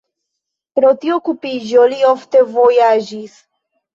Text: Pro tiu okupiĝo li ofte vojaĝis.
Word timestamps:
Pro 0.77 0.93
tiu 1.03 1.17
okupiĝo 1.17 1.85
li 1.93 2.01
ofte 2.13 2.43
vojaĝis. 2.57 3.39